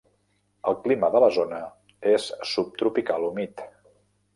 El 0.71 0.77
clima 0.85 1.11
de 1.17 1.21
la 1.25 1.29
zona 1.37 1.61
és 2.17 2.29
subtropical 2.57 3.33
humit. 3.33 3.69